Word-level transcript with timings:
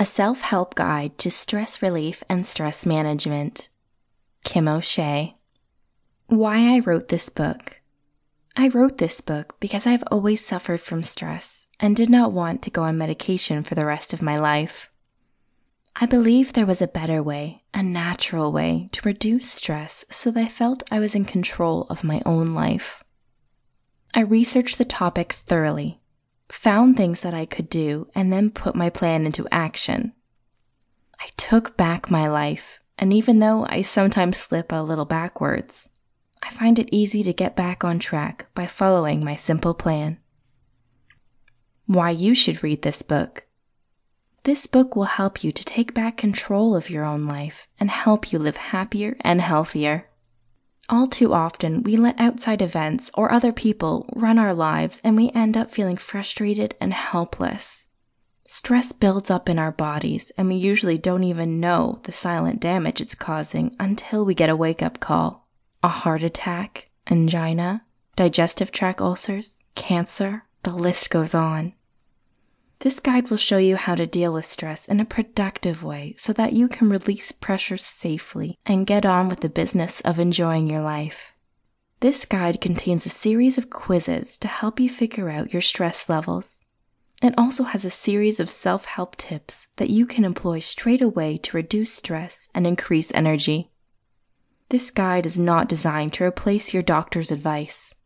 A 0.00 0.06
Self 0.06 0.42
Help 0.42 0.76
Guide 0.76 1.18
to 1.18 1.28
Stress 1.28 1.82
Relief 1.82 2.22
and 2.28 2.46
Stress 2.46 2.86
Management. 2.86 3.68
Kim 4.44 4.68
O'Shea. 4.68 5.36
Why 6.28 6.72
I 6.72 6.78
wrote 6.78 7.08
this 7.08 7.28
book. 7.28 7.80
I 8.56 8.68
wrote 8.68 8.98
this 8.98 9.20
book 9.20 9.56
because 9.58 9.88
I've 9.88 10.04
always 10.08 10.44
suffered 10.44 10.80
from 10.80 11.02
stress 11.02 11.66
and 11.80 11.96
did 11.96 12.08
not 12.08 12.30
want 12.30 12.62
to 12.62 12.70
go 12.70 12.84
on 12.84 12.96
medication 12.96 13.64
for 13.64 13.74
the 13.74 13.84
rest 13.84 14.12
of 14.12 14.22
my 14.22 14.38
life. 14.38 14.88
I 15.96 16.06
believed 16.06 16.54
there 16.54 16.64
was 16.64 16.80
a 16.80 16.86
better 16.86 17.20
way, 17.20 17.64
a 17.74 17.82
natural 17.82 18.52
way 18.52 18.90
to 18.92 19.02
reduce 19.02 19.50
stress 19.50 20.04
so 20.10 20.30
that 20.30 20.40
I 20.40 20.46
felt 20.46 20.84
I 20.92 21.00
was 21.00 21.16
in 21.16 21.24
control 21.24 21.88
of 21.90 22.04
my 22.04 22.22
own 22.24 22.54
life. 22.54 23.02
I 24.14 24.20
researched 24.20 24.78
the 24.78 24.84
topic 24.84 25.32
thoroughly 25.32 25.98
found 26.50 26.96
things 26.96 27.20
that 27.20 27.34
I 27.34 27.46
could 27.46 27.68
do, 27.68 28.08
and 28.14 28.32
then 28.32 28.50
put 28.50 28.74
my 28.74 28.90
plan 28.90 29.26
into 29.26 29.46
action. 29.52 30.12
I 31.20 31.28
took 31.36 31.76
back 31.76 32.10
my 32.10 32.28
life, 32.28 32.78
and 32.98 33.12
even 33.12 33.38
though 33.38 33.66
I 33.68 33.82
sometimes 33.82 34.38
slip 34.38 34.72
a 34.72 34.82
little 34.82 35.04
backwards, 35.04 35.88
I 36.42 36.50
find 36.50 36.78
it 36.78 36.88
easy 36.92 37.22
to 37.24 37.32
get 37.32 37.56
back 37.56 37.84
on 37.84 37.98
track 37.98 38.46
by 38.54 38.66
following 38.66 39.24
my 39.24 39.36
simple 39.36 39.74
plan. 39.74 40.18
Why 41.86 42.10
you 42.10 42.34
should 42.34 42.62
read 42.62 42.82
this 42.82 43.02
book. 43.02 43.46
This 44.44 44.66
book 44.66 44.94
will 44.94 45.04
help 45.04 45.42
you 45.42 45.52
to 45.52 45.64
take 45.64 45.94
back 45.94 46.16
control 46.16 46.76
of 46.76 46.90
your 46.90 47.04
own 47.04 47.26
life 47.26 47.66
and 47.80 47.90
help 47.90 48.32
you 48.32 48.38
live 48.38 48.56
happier 48.56 49.16
and 49.20 49.40
healthier. 49.40 50.08
All 50.90 51.06
too 51.06 51.34
often, 51.34 51.82
we 51.82 51.96
let 51.96 52.18
outside 52.18 52.62
events 52.62 53.10
or 53.14 53.30
other 53.30 53.52
people 53.52 54.08
run 54.14 54.38
our 54.38 54.54
lives 54.54 55.00
and 55.04 55.16
we 55.16 55.30
end 55.32 55.56
up 55.56 55.70
feeling 55.70 55.98
frustrated 55.98 56.74
and 56.80 56.94
helpless. 56.94 57.86
Stress 58.46 58.92
builds 58.92 59.30
up 59.30 59.50
in 59.50 59.58
our 59.58 59.70
bodies, 59.70 60.32
and 60.38 60.48
we 60.48 60.54
usually 60.54 60.96
don't 60.96 61.22
even 61.22 61.60
know 61.60 62.00
the 62.04 62.12
silent 62.12 62.60
damage 62.60 62.98
it's 62.98 63.14
causing 63.14 63.76
until 63.78 64.24
we 64.24 64.34
get 64.34 64.48
a 64.48 64.56
wake 64.56 64.82
up 64.82 65.00
call. 65.00 65.46
A 65.82 65.88
heart 65.88 66.22
attack, 66.22 66.88
angina, 67.10 67.84
digestive 68.16 68.72
tract 68.72 69.02
ulcers, 69.02 69.58
cancer, 69.74 70.44
the 70.62 70.74
list 70.74 71.10
goes 71.10 71.34
on. 71.34 71.74
This 72.80 73.00
guide 73.00 73.28
will 73.28 73.36
show 73.36 73.58
you 73.58 73.76
how 73.76 73.96
to 73.96 74.06
deal 74.06 74.32
with 74.32 74.46
stress 74.46 74.86
in 74.86 75.00
a 75.00 75.04
productive 75.04 75.82
way 75.82 76.14
so 76.16 76.32
that 76.34 76.52
you 76.52 76.68
can 76.68 76.88
release 76.88 77.32
pressure 77.32 77.76
safely 77.76 78.56
and 78.64 78.86
get 78.86 79.04
on 79.04 79.28
with 79.28 79.40
the 79.40 79.48
business 79.48 80.00
of 80.02 80.20
enjoying 80.20 80.68
your 80.68 80.82
life. 80.82 81.32
This 82.00 82.24
guide 82.24 82.60
contains 82.60 83.04
a 83.04 83.10
series 83.10 83.58
of 83.58 83.70
quizzes 83.70 84.38
to 84.38 84.46
help 84.46 84.78
you 84.78 84.88
figure 84.88 85.28
out 85.28 85.52
your 85.52 85.62
stress 85.62 86.08
levels. 86.08 86.60
It 87.20 87.34
also 87.36 87.64
has 87.64 87.84
a 87.84 87.90
series 87.90 88.38
of 88.38 88.48
self 88.48 88.84
help 88.84 89.16
tips 89.16 89.66
that 89.76 89.90
you 89.90 90.06
can 90.06 90.24
employ 90.24 90.60
straight 90.60 91.02
away 91.02 91.38
to 91.38 91.56
reduce 91.56 91.92
stress 91.92 92.48
and 92.54 92.64
increase 92.64 93.10
energy. 93.12 93.72
This 94.68 94.92
guide 94.92 95.26
is 95.26 95.36
not 95.36 95.68
designed 95.68 96.12
to 96.14 96.24
replace 96.24 96.72
your 96.72 96.84
doctor's 96.84 97.32
advice. 97.32 97.96